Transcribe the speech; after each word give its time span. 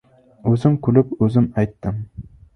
O‘zim 0.51 0.77
kulib, 0.87 1.13
o‘zim 1.27 1.47
aytdim! 1.65 2.03